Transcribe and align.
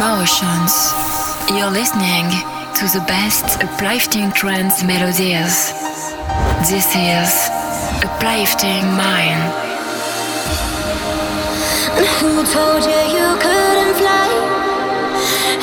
emotions. 0.00 0.94
You're 1.52 1.70
listening 1.70 2.24
to 2.72 2.84
the 2.96 3.04
best 3.06 3.44
uplifting 3.62 4.32
trance 4.32 4.82
melodies. 4.82 5.76
This 6.72 6.88
is 6.96 7.30
Uplifting 8.00 8.86
Mind. 8.96 9.44
Who 12.16 12.32
told 12.56 12.80
you 12.90 13.00
you 13.16 13.28
couldn't 13.44 13.94
fly? 14.00 14.30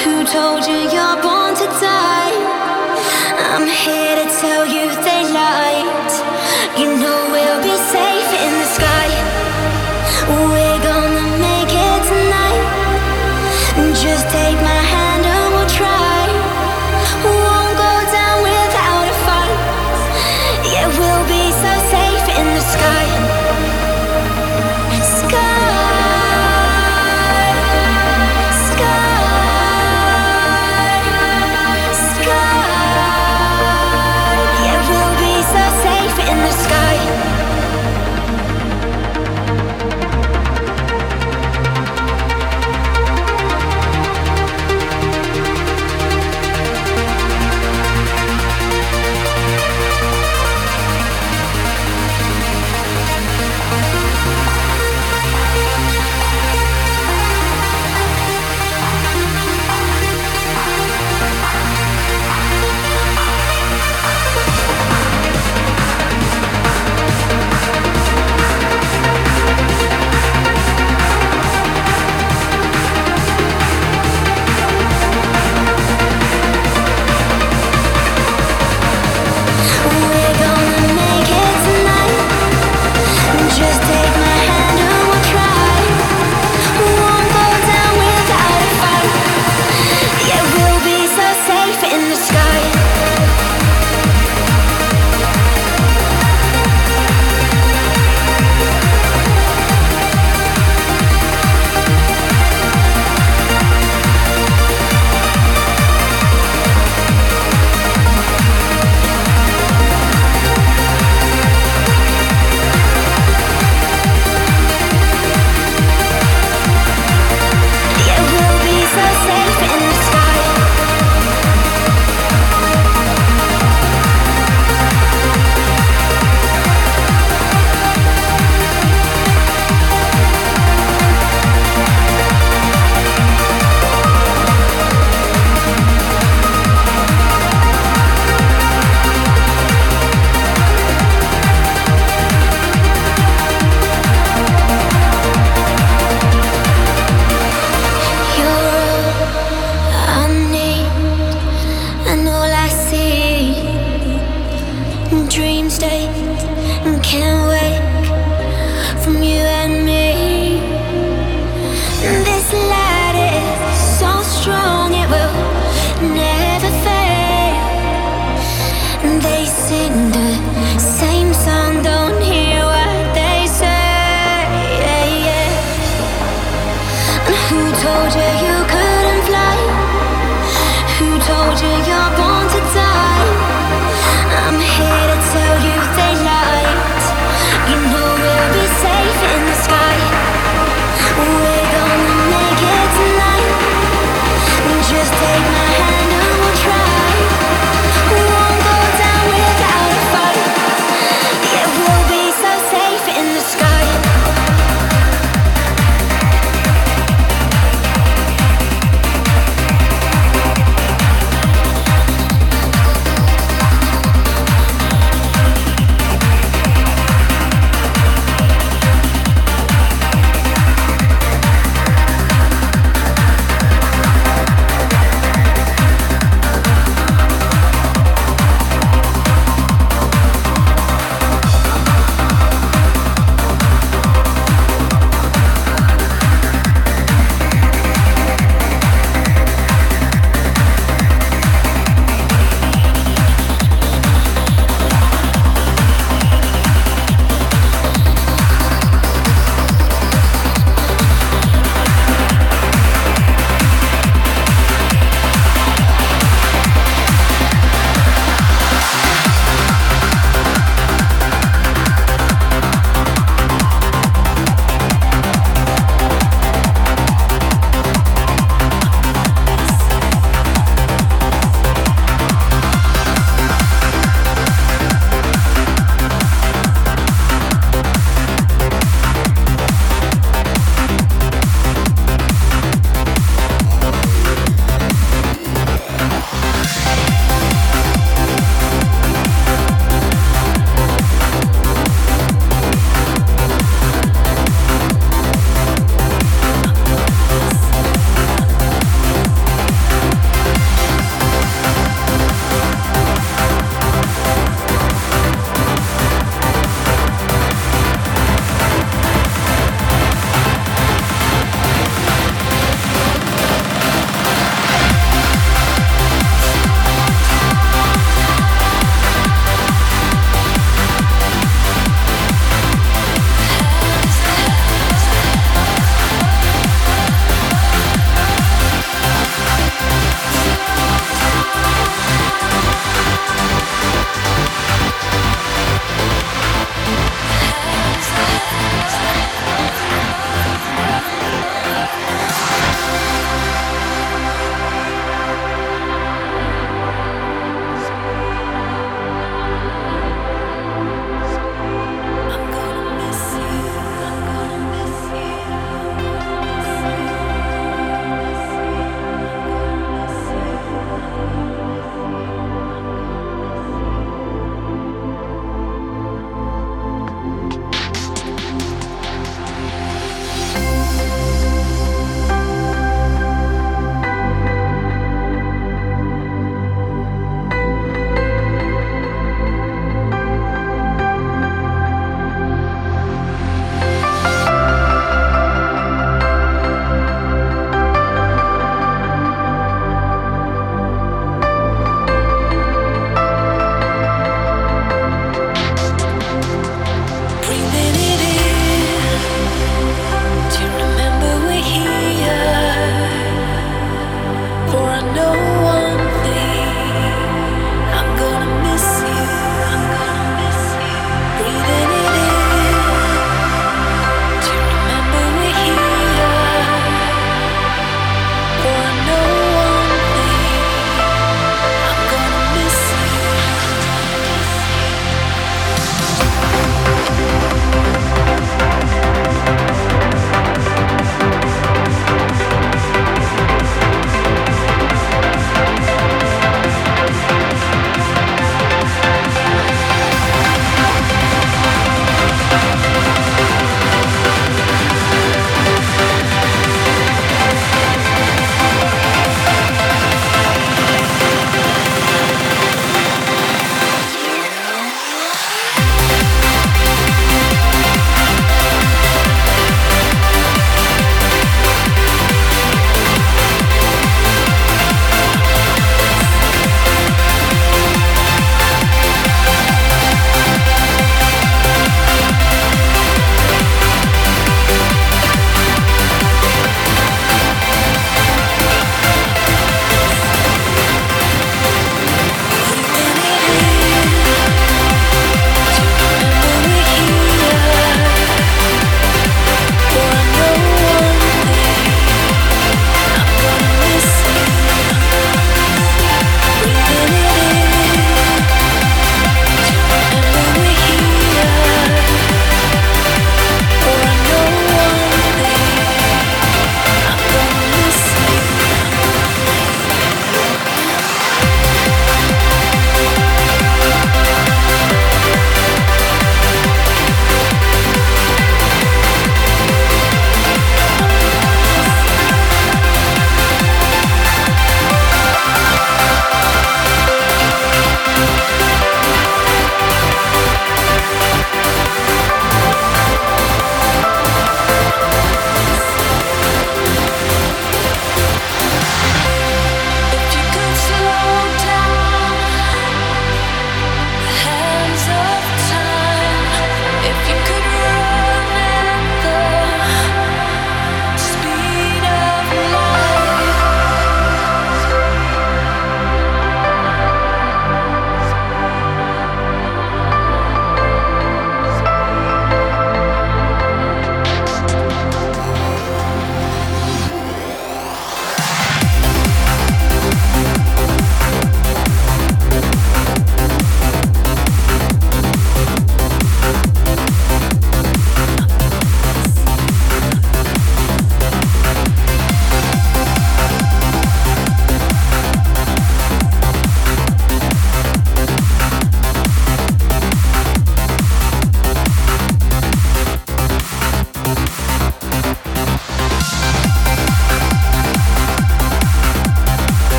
Who 0.00 0.24
told 0.24 0.64
you 0.64 0.80
you're 0.94 1.18
born 1.20 1.52
to 1.60 1.68
die? 1.84 2.32
I'm 3.52 3.68
here 3.68 4.16
to 4.16 4.26
tell 4.40 4.64
you 4.64 4.84
they 5.04 5.22
lied. 5.28 6.12
You 6.80 6.88
know 7.02 7.20
we'll 7.34 7.62
be 7.68 7.76
safe 7.92 8.30
in 8.46 8.52
the 8.60 8.68
sky. 8.78 9.08
We're 10.48 10.61
Just 14.02 14.28
take 14.30 14.60
my 14.60 14.81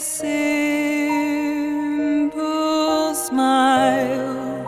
simple 0.00 1.14
smile, 3.14 4.66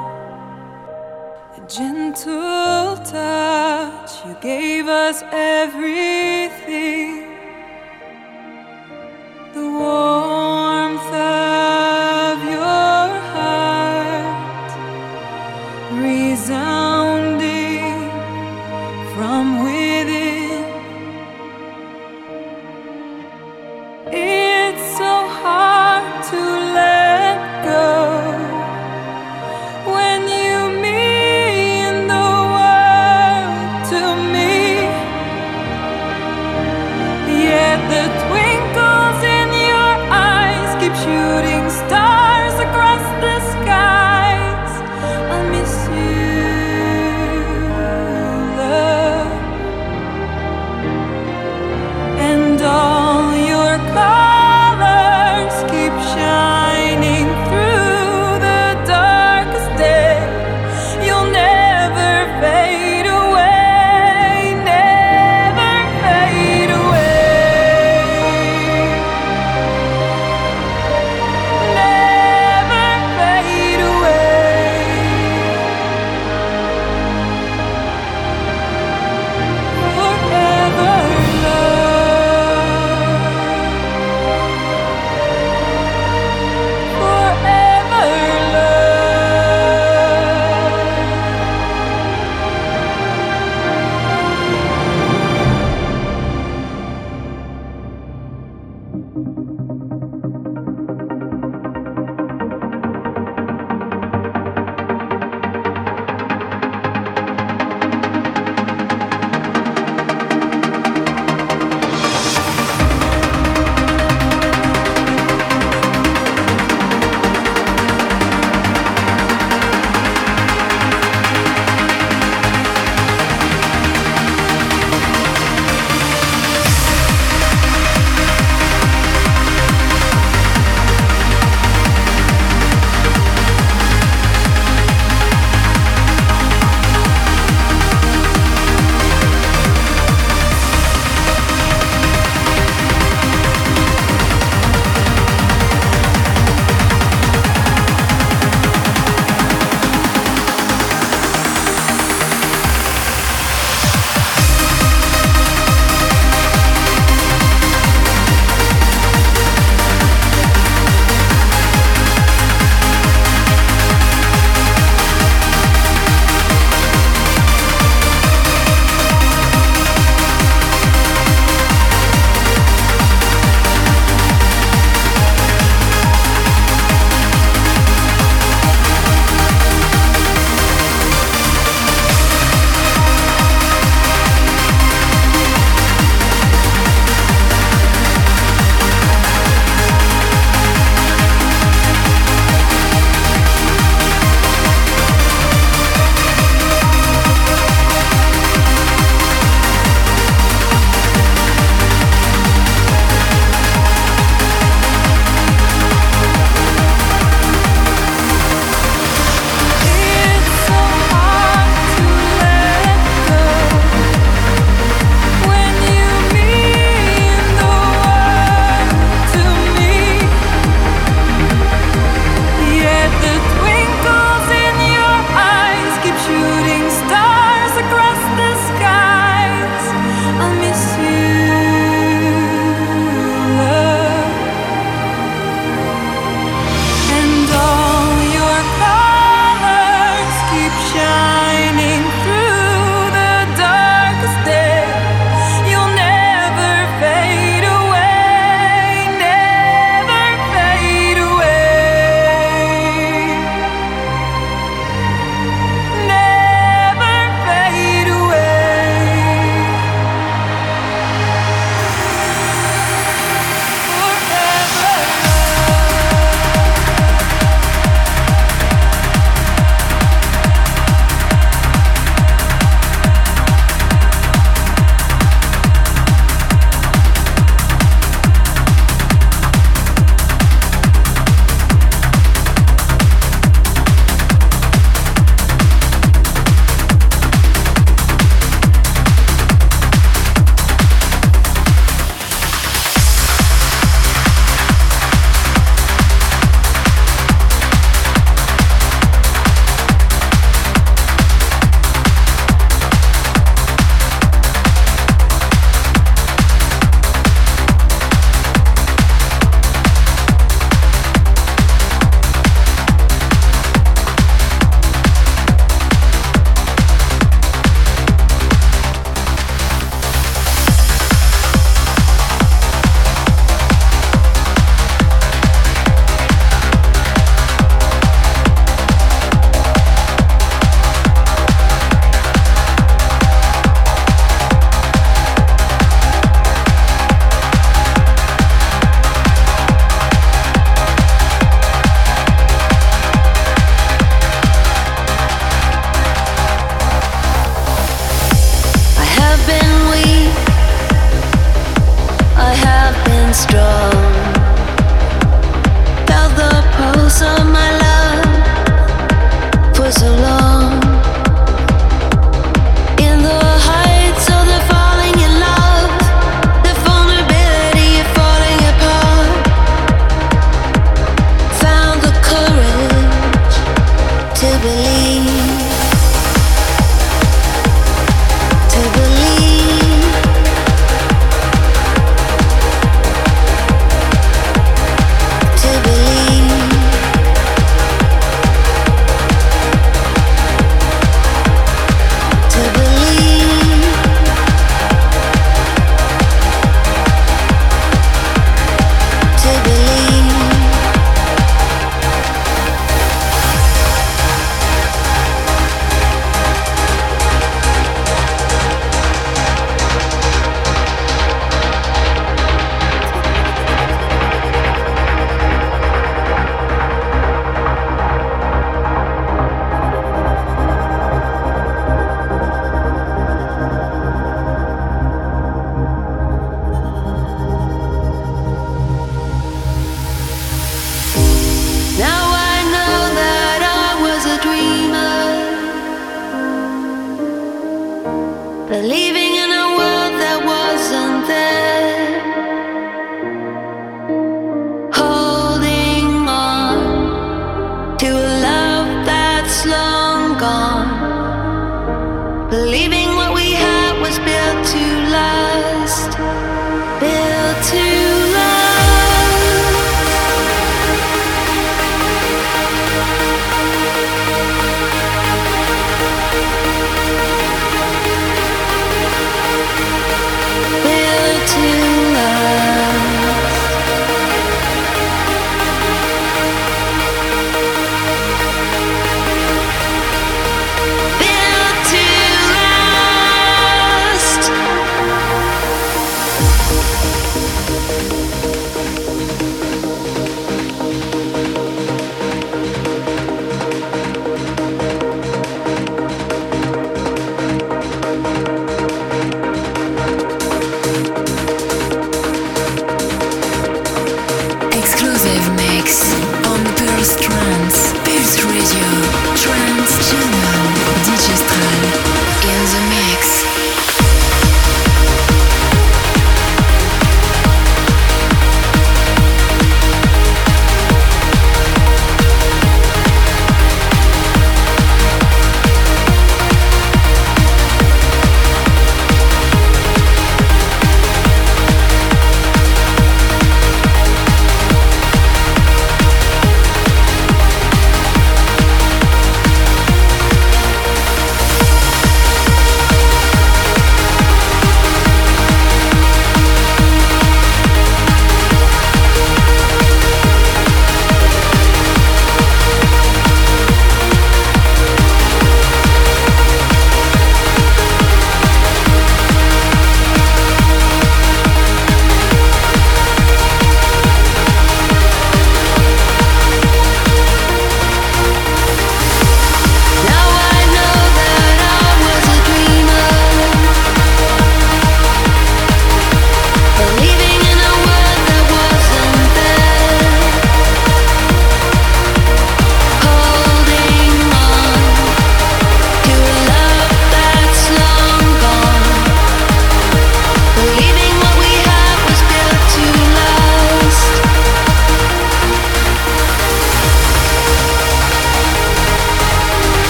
a 1.57 1.61
gentle 1.67 2.97
touch. 3.05 4.27
You 4.27 4.37
gave 4.43 4.89
us 4.89 5.23
everything. 5.33 7.22